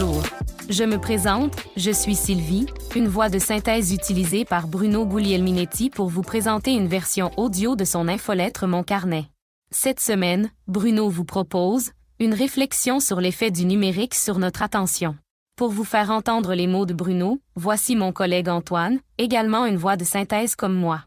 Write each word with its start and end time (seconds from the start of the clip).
Bonjour. 0.00 0.22
Je 0.70 0.84
me 0.84 0.98
présente, 0.98 1.56
je 1.76 1.90
suis 1.90 2.14
Sylvie, 2.14 2.66
une 2.96 3.08
voix 3.08 3.28
de 3.28 3.38
synthèse 3.38 3.92
utilisée 3.92 4.46
par 4.46 4.66
Bruno 4.66 5.04
Guglielminetti 5.04 5.90
pour 5.90 6.08
vous 6.08 6.22
présenter 6.22 6.72
une 6.72 6.86
version 6.86 7.30
audio 7.36 7.76
de 7.76 7.84
son 7.84 8.08
infolettre 8.08 8.66
Mon 8.66 8.82
Carnet. 8.82 9.26
Cette 9.70 10.00
semaine, 10.00 10.50
Bruno 10.66 11.10
vous 11.10 11.24
propose 11.24 11.90
une 12.18 12.32
réflexion 12.32 12.98
sur 12.98 13.20
l'effet 13.20 13.50
du 13.50 13.66
numérique 13.66 14.14
sur 14.14 14.38
notre 14.38 14.62
attention. 14.62 15.16
Pour 15.56 15.70
vous 15.70 15.84
faire 15.84 16.10
entendre 16.10 16.54
les 16.54 16.66
mots 16.66 16.86
de 16.86 16.94
Bruno, 16.94 17.38
voici 17.54 17.94
mon 17.94 18.12
collègue 18.12 18.48
Antoine, 18.48 19.00
également 19.18 19.66
une 19.66 19.76
voix 19.76 19.96
de 19.96 20.04
synthèse 20.04 20.56
comme 20.56 20.74
moi. 20.74 21.04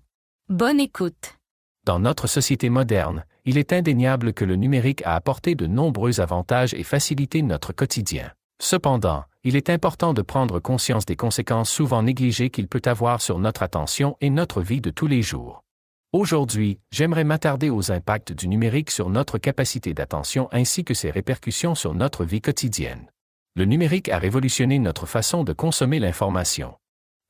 Bonne 0.50 0.80
écoute. 0.80 1.38
Dans 1.86 2.00
notre 2.00 2.28
société 2.28 2.70
moderne, 2.70 3.26
il 3.46 3.58
est 3.58 3.74
indéniable 3.74 4.34
que 4.34 4.46
le 4.46 4.56
numérique 4.56 5.02
a 5.04 5.16
apporté 5.16 5.56
de 5.56 5.66
nombreux 5.66 6.22
avantages 6.22 6.76
et 6.76 6.84
facilité 6.84 7.42
notre 7.42 7.74
quotidien. 7.74 8.32
Cependant, 8.64 9.26
il 9.44 9.58
est 9.58 9.70
important 9.70 10.14
de 10.14 10.22
prendre 10.22 10.62
conscience 10.62 11.06
des 11.06 11.18
conséquences 11.18 11.70
souvent 11.70 12.02
négligées 12.02 12.50
qu'il 12.50 12.70
peut 12.70 12.82
avoir 12.86 13.22
sur 13.22 13.38
notre 13.38 13.62
attention 13.62 14.16
et 14.22 14.30
notre 14.30 14.62
vie 14.62 14.80
de 14.80 14.90
tous 14.90 15.06
les 15.06 15.22
jours. 15.22 15.66
Aujourd'hui, 16.14 16.80
j'aimerais 16.90 17.26
m'attarder 17.26 17.70
aux 17.70 17.92
impacts 17.92 18.32
du 18.32 18.48
numérique 18.48 18.90
sur 18.90 19.10
notre 19.10 19.38
capacité 19.38 19.94
d'attention 19.94 20.48
ainsi 20.54 20.86
que 20.86 20.94
ses 20.94 21.12
répercussions 21.12 21.76
sur 21.76 21.94
notre 21.94 22.24
vie 22.24 22.40
quotidienne. 22.40 23.12
Le 23.58 23.66
numérique 23.66 24.08
a 24.08 24.18
révolutionné 24.18 24.80
notre 24.80 25.08
façon 25.08 25.44
de 25.44 25.52
consommer 25.52 26.00
l'information. 26.00 26.74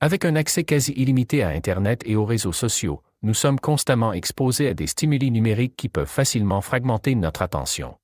Avec 0.02 0.26
un 0.26 0.36
accès 0.36 0.63
quasi 0.63 0.91
illimité 0.91 1.41
à 1.41 1.50
Internet 1.50 2.04
et 2.05 2.16
aux 2.16 2.26
réseaux 2.26 2.54
sociaux, 2.54 3.02
nous 3.24 3.34
sommes 3.34 3.60
constamment 3.60 4.13
exposés 4.13 4.68
à 4.68 4.76
des 4.76 4.86
stimuli 4.86 5.32
numériques 5.32 5.77
qui 5.77 5.90
peuvent 5.90 6.05
facilement 6.05 6.62
fragmenter 6.62 7.16
notre 7.16 7.41
attention. 7.41 7.96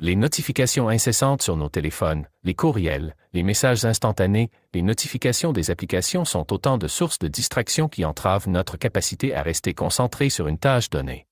Les 0.00 0.14
notifications 0.14 0.88
incessantes 0.88 1.42
sur 1.42 1.56
nos 1.56 1.68
téléphones, 1.68 2.28
les 2.44 2.54
courriels, 2.54 3.16
les 3.32 3.42
messages 3.42 3.84
instantanés, 3.84 4.48
les 4.72 4.82
notifications 4.82 5.52
des 5.52 5.72
applications 5.72 6.24
sont 6.24 6.52
autant 6.52 6.78
de 6.78 6.86
sources 6.86 7.18
de 7.18 7.26
distraction 7.26 7.88
qui 7.88 8.04
entravent 8.04 8.48
notre 8.48 8.76
capacité 8.76 9.34
à 9.34 9.42
rester 9.42 9.74
concentré 9.74 10.30
sur 10.30 10.46
une 10.46 10.58
tâche 10.58 10.88
donnée. 10.88 11.26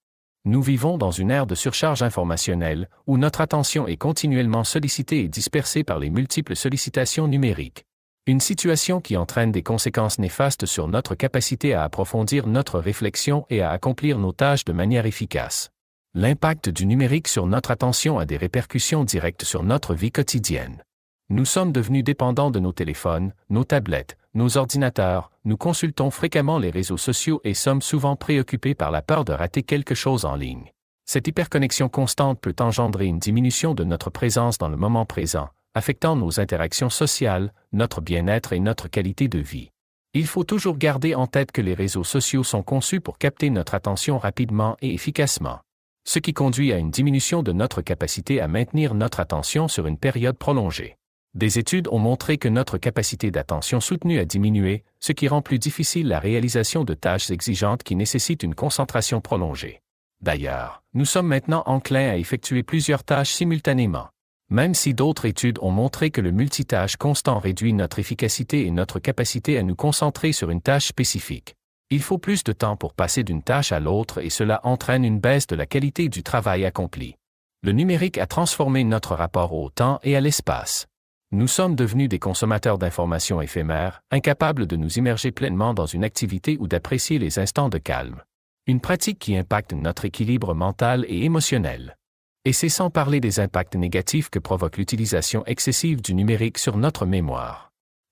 Nous 0.44 0.62
vivons 0.62 0.98
dans 0.98 1.12
une 1.12 1.30
ère 1.30 1.46
de 1.46 1.54
surcharge 1.54 2.02
informationnelle 2.02 2.88
où 3.06 3.18
notre 3.18 3.40
attention 3.40 3.86
est 3.86 3.96
continuellement 3.96 4.64
sollicitée 4.64 5.20
et 5.20 5.28
dispersée 5.28 5.84
par 5.84 6.00
les 6.00 6.10
multiples 6.10 6.56
sollicitations 6.56 7.28
numériques. 7.28 7.86
Une 8.26 8.40
situation 8.40 9.00
qui 9.00 9.16
entraîne 9.16 9.52
des 9.52 9.62
conséquences 9.62 10.18
néfastes 10.18 10.66
sur 10.66 10.88
notre 10.88 11.14
capacité 11.14 11.72
à 11.72 11.84
approfondir 11.84 12.48
notre 12.48 12.80
réflexion 12.80 13.46
et 13.48 13.62
à 13.62 13.70
accomplir 13.70 14.18
nos 14.18 14.32
tâches 14.32 14.64
de 14.64 14.72
manière 14.72 15.06
efficace. 15.06 15.70
L'impact 16.18 16.70
du 16.70 16.86
numérique 16.86 17.28
sur 17.28 17.46
notre 17.46 17.70
attention 17.70 18.18
a 18.18 18.24
des 18.24 18.38
répercussions 18.38 19.04
directes 19.04 19.44
sur 19.44 19.62
notre 19.62 19.92
vie 19.92 20.10
quotidienne. 20.10 20.82
Nous 21.28 21.44
sommes 21.44 21.72
devenus 21.72 22.04
dépendants 22.04 22.50
de 22.50 22.58
nos 22.58 22.72
téléphones, 22.72 23.34
nos 23.50 23.64
tablettes, 23.64 24.16
nos 24.32 24.56
ordinateurs, 24.56 25.30
nous 25.44 25.58
consultons 25.58 26.10
fréquemment 26.10 26.58
les 26.58 26.70
réseaux 26.70 26.96
sociaux 26.96 27.42
et 27.44 27.52
sommes 27.52 27.82
souvent 27.82 28.16
préoccupés 28.16 28.74
par 28.74 28.90
la 28.90 29.02
peur 29.02 29.26
de 29.26 29.34
rater 29.34 29.62
quelque 29.62 29.94
chose 29.94 30.24
en 30.24 30.36
ligne. 30.36 30.72
Cette 31.04 31.28
hyperconnexion 31.28 31.90
constante 31.90 32.40
peut 32.40 32.56
engendrer 32.60 33.04
une 33.04 33.18
diminution 33.18 33.74
de 33.74 33.84
notre 33.84 34.08
présence 34.08 34.56
dans 34.56 34.70
le 34.70 34.78
moment 34.78 35.04
présent, 35.04 35.50
affectant 35.74 36.16
nos 36.16 36.40
interactions 36.40 36.88
sociales, 36.88 37.52
notre 37.72 38.00
bien-être 38.00 38.54
et 38.54 38.60
notre 38.60 38.88
qualité 38.88 39.28
de 39.28 39.38
vie. 39.38 39.68
Il 40.14 40.26
faut 40.26 40.44
toujours 40.44 40.78
garder 40.78 41.14
en 41.14 41.26
tête 41.26 41.52
que 41.52 41.60
les 41.60 41.74
réseaux 41.74 42.04
sociaux 42.04 42.42
sont 42.42 42.62
conçus 42.62 43.02
pour 43.02 43.18
capter 43.18 43.50
notre 43.50 43.74
attention 43.74 44.16
rapidement 44.16 44.78
et 44.80 44.94
efficacement, 44.94 45.58
ce 46.06 46.20
qui 46.20 46.32
conduit 46.32 46.72
à 46.72 46.78
une 46.78 46.92
diminution 46.92 47.42
de 47.42 47.50
notre 47.52 47.82
capacité 47.82 48.40
à 48.40 48.46
maintenir 48.46 48.94
notre 48.94 49.18
attention 49.18 49.66
sur 49.66 49.88
une 49.88 49.98
période 49.98 50.38
prolongée. 50.38 50.96
Des 51.34 51.58
études 51.58 51.88
ont 51.90 51.98
montré 51.98 52.38
que 52.38 52.48
notre 52.48 52.78
capacité 52.78 53.32
d'attention 53.32 53.80
soutenue 53.80 54.20
a 54.20 54.24
diminué, 54.24 54.84
ce 55.00 55.12
qui 55.12 55.26
rend 55.26 55.42
plus 55.42 55.58
difficile 55.58 56.06
la 56.06 56.20
réalisation 56.20 56.84
de 56.84 56.94
tâches 56.94 57.30
exigeantes 57.30 57.82
qui 57.82 57.96
nécessitent 57.96 58.44
une 58.44 58.54
concentration 58.54 59.20
prolongée. 59.20 59.82
D'ailleurs, 60.22 60.82
nous 60.94 61.04
sommes 61.04 61.26
maintenant 61.26 61.64
enclins 61.66 62.08
à 62.08 62.16
effectuer 62.16 62.62
plusieurs 62.62 63.02
tâches 63.02 63.32
simultanément. 63.32 64.08
Même 64.48 64.74
si 64.74 64.94
d'autres 64.94 65.26
études 65.26 65.58
ont 65.60 65.72
montré 65.72 66.10
que 66.10 66.20
le 66.20 66.30
multitâche 66.30 66.96
constant 66.96 67.40
réduit 67.40 67.72
notre 67.72 67.98
efficacité 67.98 68.64
et 68.64 68.70
notre 68.70 69.00
capacité 69.00 69.58
à 69.58 69.64
nous 69.64 69.74
concentrer 69.74 70.30
sur 70.30 70.50
une 70.50 70.62
tâche 70.62 70.86
spécifique. 70.86 71.56
Il 71.88 72.02
faut 72.02 72.18
plus 72.18 72.42
de 72.42 72.52
temps 72.52 72.76
pour 72.76 72.94
passer 72.94 73.22
d'une 73.22 73.42
tâche 73.42 73.70
à 73.70 73.78
l'autre 73.78 74.20
et 74.20 74.30
cela 74.30 74.60
entraîne 74.64 75.04
une 75.04 75.20
baisse 75.20 75.46
de 75.46 75.54
la 75.54 75.66
qualité 75.66 76.08
du 76.08 76.24
travail 76.24 76.64
accompli. 76.64 77.14
Le 77.62 77.70
numérique 77.70 78.18
a 78.18 78.26
transformé 78.26 78.82
notre 78.82 79.14
rapport 79.14 79.52
au 79.52 79.70
temps 79.70 80.00
et 80.02 80.16
à 80.16 80.20
l'espace. 80.20 80.86
Nous 81.30 81.46
sommes 81.46 81.76
devenus 81.76 82.08
des 82.08 82.18
consommateurs 82.18 82.78
d'informations 82.78 83.40
éphémères, 83.40 84.00
incapables 84.10 84.66
de 84.66 84.74
nous 84.74 84.98
immerger 84.98 85.30
pleinement 85.30 85.74
dans 85.74 85.86
une 85.86 86.02
activité 86.02 86.56
ou 86.58 86.66
d'apprécier 86.66 87.20
les 87.20 87.38
instants 87.38 87.68
de 87.68 87.78
calme. 87.78 88.20
Une 88.66 88.80
pratique 88.80 89.20
qui 89.20 89.36
impacte 89.36 89.72
notre 89.72 90.06
équilibre 90.06 90.54
mental 90.54 91.04
et 91.08 91.22
émotionnel. 91.24 91.96
Et 92.44 92.52
c'est 92.52 92.68
sans 92.68 92.90
parler 92.90 93.20
des 93.20 93.38
impacts 93.38 93.76
négatifs 93.76 94.28
que 94.28 94.40
provoque 94.40 94.76
l'utilisation 94.76 95.44
excessive 95.46 96.02
du 96.02 96.14
numérique 96.14 96.58
sur 96.58 96.76
notre 96.76 97.06
mémoire. 97.06 97.65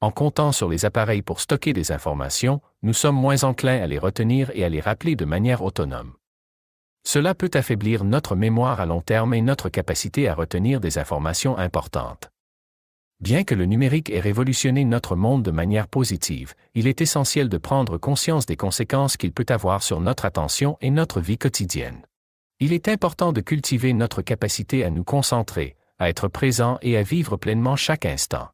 En 0.05 0.11
comptant 0.11 0.53
sur 0.53 0.69
les 0.69 0.85
appareils 0.85 1.23
pour 1.23 1.41
stocker 1.41 1.73
des 1.73 1.91
informations, 1.91 2.61
nous 2.83 2.93
sommes 2.93 3.17
moins 3.17 3.43
enclins 3.43 3.81
à 3.81 3.87
les 3.87 3.99
retenir 3.99 4.51
et 4.53 4.63
à 4.63 4.69
les 4.69 4.83
rappeler 4.83 5.17
de 5.17 5.25
manière 5.25 5.63
autonome. 5.63 6.13
Cela 7.09 7.35
peut 7.35 7.51
affaiblir 7.55 8.05
notre 8.05 8.37
mémoire 8.37 8.83
à 8.83 8.85
long 8.85 9.01
terme 9.01 9.33
et 9.33 9.41
notre 9.41 9.71
capacité 9.71 10.29
à 10.29 10.35
retenir 10.35 10.79
des 10.79 10.99
informations 10.99 11.57
importantes. 11.57 12.29
Bien 13.21 13.45
que 13.45 13.55
le 13.55 13.65
numérique 13.65 14.11
ait 14.11 14.21
révolutionné 14.21 14.85
notre 14.85 15.17
monde 15.17 15.43
de 15.43 15.51
manière 15.51 15.89
positive, 15.89 16.53
il 16.75 16.87
est 16.87 17.01
essentiel 17.01 17.49
de 17.49 17.57
prendre 17.57 17.97
conscience 17.97 18.45
des 18.45 18.57
conséquences 18.57 19.17
qu'il 19.17 19.33
peut 19.33 19.47
avoir 19.49 19.83
sur 19.83 20.03
notre 20.03 20.27
attention 20.27 20.77
et 20.83 20.91
notre 20.91 21.23
vie 21.23 21.39
quotidienne. 21.39 22.03
Il 22.61 22.75
est 22.75 22.89
important 22.89 23.33
de 23.33 23.41
cultiver 23.41 23.95
notre 23.95 24.21
capacité 24.21 24.85
à 24.85 24.91
nous 24.91 25.05
concentrer, 25.05 25.77
à 25.99 26.11
être 26.11 26.29
présent 26.29 26.77
et 26.83 26.99
à 26.99 27.03
vivre 27.03 27.39
pleinement 27.39 27.77
chaque 27.77 28.05
instant. 28.05 28.51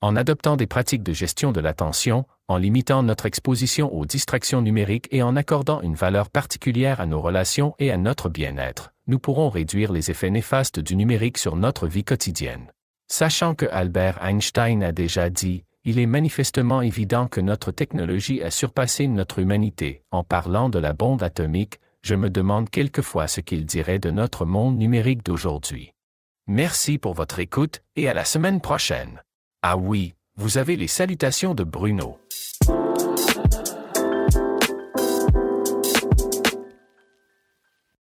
En 0.00 0.14
adoptant 0.14 0.56
des 0.56 0.68
pratiques 0.68 1.02
de 1.02 1.12
gestion 1.12 1.50
de 1.50 1.58
l'attention, 1.58 2.24
en 2.46 2.56
limitant 2.56 3.02
notre 3.02 3.26
exposition 3.26 3.92
aux 3.92 4.06
distractions 4.06 4.62
numériques 4.62 5.08
et 5.10 5.24
en 5.24 5.34
accordant 5.34 5.80
une 5.80 5.96
valeur 5.96 6.30
particulière 6.30 7.00
à 7.00 7.06
nos 7.06 7.20
relations 7.20 7.74
et 7.80 7.90
à 7.90 7.96
notre 7.96 8.28
bien-être, 8.28 8.92
nous 9.08 9.18
pourrons 9.18 9.48
réduire 9.48 9.90
les 9.90 10.12
effets 10.12 10.30
néfastes 10.30 10.78
du 10.78 10.94
numérique 10.94 11.36
sur 11.36 11.56
notre 11.56 11.88
vie 11.88 12.04
quotidienne. 12.04 12.70
Sachant 13.08 13.56
que 13.56 13.66
Albert 13.72 14.24
Einstein 14.24 14.84
a 14.84 14.92
déjà 14.92 15.30
dit, 15.30 15.64
il 15.82 15.98
est 15.98 16.06
manifestement 16.06 16.80
évident 16.80 17.26
que 17.26 17.40
notre 17.40 17.72
technologie 17.72 18.40
a 18.40 18.52
surpassé 18.52 19.08
notre 19.08 19.40
humanité 19.40 20.02
en 20.12 20.22
parlant 20.22 20.68
de 20.68 20.78
la 20.78 20.92
bombe 20.92 21.24
atomique, 21.24 21.80
je 22.02 22.14
me 22.14 22.30
demande 22.30 22.70
quelquefois 22.70 23.26
ce 23.26 23.40
qu'il 23.40 23.66
dirait 23.66 23.98
de 23.98 24.12
notre 24.12 24.44
monde 24.44 24.78
numérique 24.78 25.24
d'aujourd'hui. 25.24 25.92
Merci 26.46 26.98
pour 26.98 27.14
votre 27.14 27.40
écoute 27.40 27.82
et 27.96 28.08
à 28.08 28.14
la 28.14 28.24
semaine 28.24 28.60
prochaine. 28.60 29.22
Ah 29.60 29.76
oui, 29.76 30.14
vous 30.36 30.56
avez 30.56 30.76
les 30.76 30.86
salutations 30.86 31.52
de 31.52 31.64
Bruno. 31.64 32.16